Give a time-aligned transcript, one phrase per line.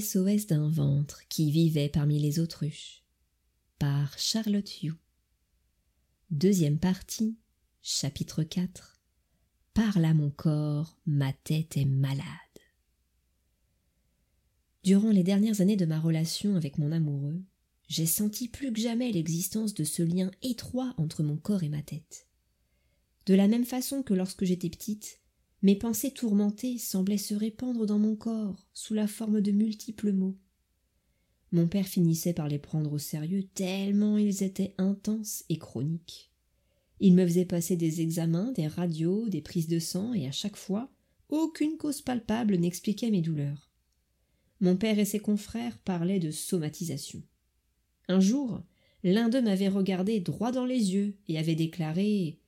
[0.00, 3.04] SOS d'un ventre qui vivait parmi les autruches
[3.78, 4.94] par Charlotte Hugh.
[6.30, 7.36] Deuxième partie,
[7.82, 9.02] chapitre 4
[9.74, 12.24] Parle à mon corps, ma tête est malade.
[14.82, 17.42] Durant les dernières années de ma relation avec mon amoureux,
[17.88, 21.82] j'ai senti plus que jamais l'existence de ce lien étroit entre mon corps et ma
[21.82, 22.28] tête.
[23.26, 25.21] De la même façon que lorsque j'étais petite,
[25.62, 30.36] mes pensées tourmentées semblaient se répandre dans mon corps sous la forme de multiples mots.
[31.52, 36.32] Mon père finissait par les prendre au sérieux tellement ils étaient intenses et chroniques.
[36.98, 40.56] Il me faisait passer des examens, des radios, des prises de sang, et à chaque
[40.56, 40.90] fois,
[41.28, 43.70] aucune cause palpable n'expliquait mes douleurs.
[44.60, 47.22] Mon père et ses confrères parlaient de somatisation.
[48.08, 48.62] Un jour,
[49.02, 52.38] l'un d'eux m'avait regardé droit dans les yeux et avait déclaré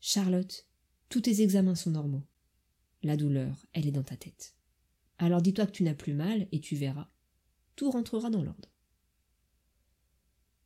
[0.00, 0.66] Charlotte,
[1.08, 2.24] tous tes examens sont normaux.
[3.02, 4.56] La douleur, elle est dans ta tête.
[5.18, 7.08] Alors dis-toi que tu n'as plus mal et tu verras.
[7.76, 8.70] Tout rentrera dans l'ordre.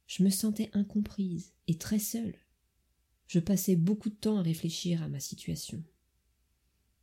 [0.06, 2.36] Je me sentais incomprise et très seule.
[3.26, 5.82] Je passais beaucoup de temps à réfléchir à ma situation.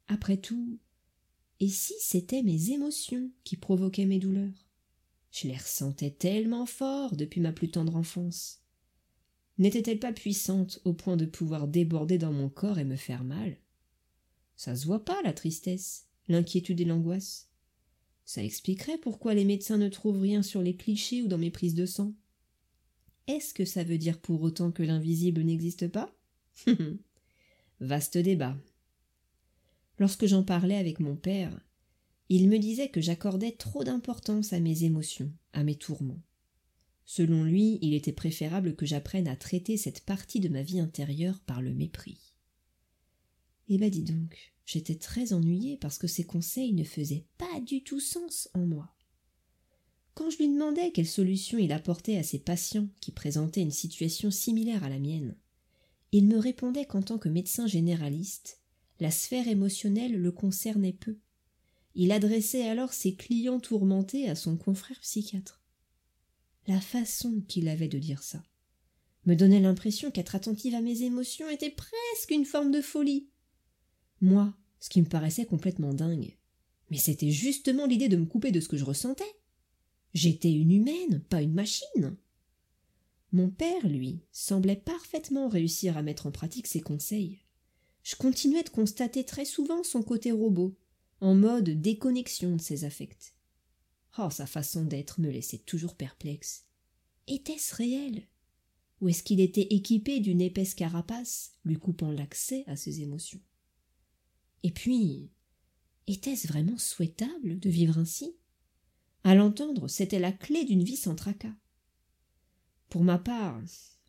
[0.07, 0.80] Après tout,
[1.59, 4.67] et si c'était mes émotions qui provoquaient mes douleurs?
[5.31, 8.61] Je les ressentais tellement fort depuis ma plus tendre enfance.
[9.57, 13.57] N'était-elle pas puissante au point de pouvoir déborder dans mon corps et me faire mal?
[14.55, 17.49] Ça se voit pas, la tristesse, l'inquiétude et l'angoisse.
[18.25, 21.75] Ça expliquerait pourquoi les médecins ne trouvent rien sur les clichés ou dans mes prises
[21.75, 22.13] de sang.
[23.27, 26.13] Est-ce que ça veut dire pour autant que l'invisible n'existe pas?
[27.79, 28.57] Vaste débat.
[29.99, 31.57] Lorsque j'en parlais avec mon père,
[32.29, 36.21] il me disait que j'accordais trop d'importance à mes émotions, à mes tourments.
[37.05, 41.41] Selon lui, il était préférable que j'apprenne à traiter cette partie de ma vie intérieure
[41.41, 42.32] par le mépris.
[43.69, 47.83] Eh ben dis donc, j'étais très ennuyée parce que ses conseils ne faisaient pas du
[47.83, 48.94] tout sens en moi.
[50.16, 54.30] Quand je lui demandais quelle solution il apportait à ses patients qui présentaient une situation
[54.30, 55.36] similaire à la mienne,
[56.12, 58.59] il me répondait qu'en tant que médecin généraliste,
[59.00, 61.18] la sphère émotionnelle le concernait peu.
[61.96, 65.63] Il adressait alors ses clients tourmentés à son confrère psychiatre.
[66.68, 68.44] La façon qu'il avait de dire ça
[69.25, 73.29] me donnait l'impression qu'être attentive à mes émotions était presque une forme de folie,
[74.23, 76.38] moi, ce qui me paraissait complètement dingue.
[76.89, 79.23] Mais c'était justement l'idée de me couper de ce que je ressentais.
[80.13, 82.16] J'étais une humaine, pas une machine.
[83.31, 87.39] Mon père, lui, semblait parfaitement réussir à mettre en pratique ses conseils.
[88.03, 90.75] Je continuais de constater très souvent son côté robot,
[91.19, 93.34] en mode déconnexion de ses affects.
[94.19, 96.66] Oh, sa façon d'être me laissait toujours perplexe.
[97.28, 98.28] Était-ce réel?
[99.01, 103.41] Ou est-ce qu'il était équipé d'une épaisse carapace lui coupant l'accès à ses émotions?
[104.63, 105.29] Et puis,
[106.07, 108.35] était-ce vraiment souhaitable de vivre ainsi?
[109.24, 111.56] À l'entendre, c'était la clé d'une vie sans tracas.
[112.90, 113.62] Pour ma part,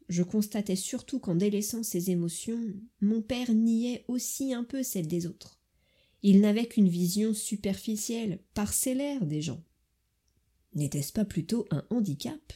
[0.09, 5.26] je constatais surtout qu'en délaissant ses émotions, mon père niait aussi un peu celles des
[5.26, 5.60] autres.
[6.22, 9.62] Il n'avait qu'une vision superficielle, parcellaire des gens.
[10.75, 12.53] N'était-ce pas plutôt un handicap?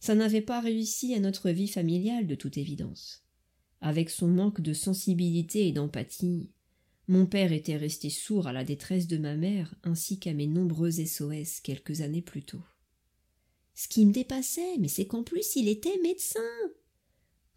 [0.00, 3.24] Ça n'avait pas réussi à notre vie familiale de toute évidence.
[3.80, 6.50] Avec son manque de sensibilité et d'empathie,
[7.08, 10.90] mon père était resté sourd à la détresse de ma mère ainsi qu'à mes nombreux
[10.90, 12.62] SOS quelques années plus tôt.
[13.74, 16.40] Ce qui me dépassait, mais c'est qu'en plus il était médecin.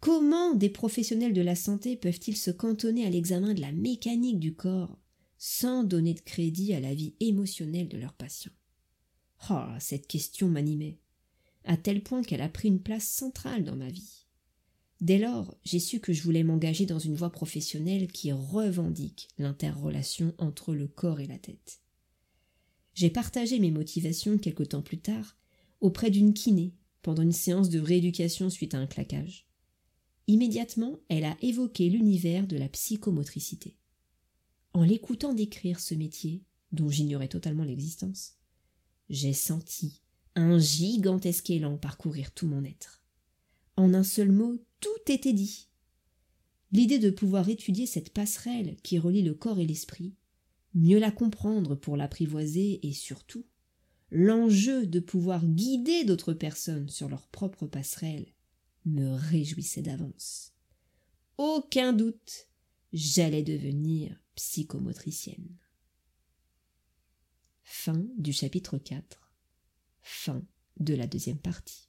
[0.00, 4.54] Comment des professionnels de la santé peuvent-ils se cantonner à l'examen de la mécanique du
[4.54, 4.98] corps
[5.38, 8.52] sans donner de crédit à la vie émotionnelle de leurs patients?
[9.50, 10.98] Oh, cette question m'animait,
[11.64, 14.25] à tel point qu'elle a pris une place centrale dans ma vie.
[15.00, 20.34] Dès lors, j'ai su que je voulais m'engager dans une voie professionnelle qui revendique l'interrelation
[20.38, 21.80] entre le corps et la tête.
[22.94, 25.36] J'ai partagé mes motivations quelque temps plus tard
[25.80, 29.46] auprès d'une kiné pendant une séance de rééducation suite à un claquage.
[30.28, 33.76] Immédiatement, elle a évoqué l'univers de la psychomotricité.
[34.72, 36.42] En l'écoutant décrire ce métier,
[36.72, 38.34] dont j'ignorais totalement l'existence,
[39.08, 40.00] j'ai senti
[40.34, 43.05] un gigantesque élan parcourir tout mon être.
[43.76, 45.68] En un seul mot, tout était dit.
[46.72, 50.14] L'idée de pouvoir étudier cette passerelle qui relie le corps et l'esprit,
[50.74, 53.46] mieux la comprendre pour l'apprivoiser et surtout
[54.10, 58.26] l'enjeu de pouvoir guider d'autres personnes sur leur propre passerelle
[58.84, 60.52] me réjouissait d'avance.
[61.38, 62.48] Aucun doute,
[62.92, 65.58] j'allais devenir psychomotricienne.
[67.62, 69.32] Fin chapitre 4.
[70.02, 70.42] Fin
[70.78, 71.88] de la deuxième partie.